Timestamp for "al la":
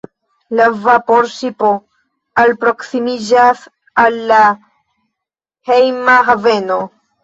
4.07-4.43